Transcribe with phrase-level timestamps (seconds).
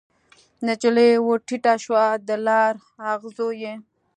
[0.67, 2.73] نجلۍ ورټیټه شوه د لار
[3.11, 3.73] اغزو یې